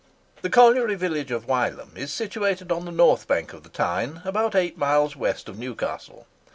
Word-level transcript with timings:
The 0.41 0.49
colliery 0.49 0.95
village 0.95 1.29
of 1.29 1.45
Wylam 1.45 1.95
is 1.95 2.11
situated 2.11 2.71
on 2.71 2.85
the 2.85 2.91
north 2.91 3.27
bank 3.27 3.53
of 3.53 3.61
the 3.61 3.69
Tyne, 3.69 4.23
about 4.25 4.55
eight 4.55 4.75
miles 4.75 5.15
west 5.15 5.47
of 5.47 5.59
Newcastle. 5.59 6.25